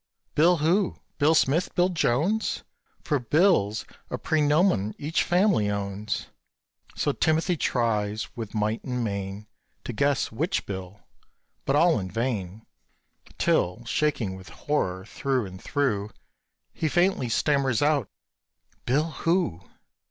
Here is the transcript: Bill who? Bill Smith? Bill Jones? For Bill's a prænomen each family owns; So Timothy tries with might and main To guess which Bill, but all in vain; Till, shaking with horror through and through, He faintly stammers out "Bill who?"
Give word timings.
Bill 0.33 0.57
who? 0.57 0.95
Bill 1.19 1.35
Smith? 1.35 1.75
Bill 1.75 1.89
Jones? 1.89 2.63
For 3.03 3.19
Bill's 3.19 3.85
a 4.09 4.17
prænomen 4.17 4.95
each 4.97 5.21
family 5.23 5.69
owns; 5.69 6.25
So 6.95 7.11
Timothy 7.11 7.55
tries 7.55 8.35
with 8.35 8.55
might 8.55 8.83
and 8.83 9.03
main 9.03 9.45
To 9.83 9.93
guess 9.93 10.31
which 10.31 10.65
Bill, 10.65 11.01
but 11.65 11.75
all 11.75 11.99
in 11.99 12.09
vain; 12.09 12.65
Till, 13.37 13.85
shaking 13.85 14.35
with 14.35 14.49
horror 14.49 15.05
through 15.05 15.45
and 15.45 15.61
through, 15.61 16.09
He 16.73 16.87
faintly 16.89 17.29
stammers 17.29 17.83
out 17.83 18.09
"Bill 18.87 19.11
who?" 19.21 19.61